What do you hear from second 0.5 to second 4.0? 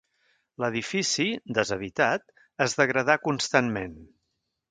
L'edifici, deshabitat, es degradà constantment.